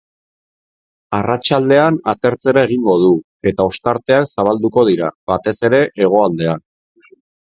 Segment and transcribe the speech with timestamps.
[1.17, 3.11] Arratsaldean atertzera egingo du,
[3.51, 6.65] eta ostarteak zabalduko dira, batez ere hegoaldean.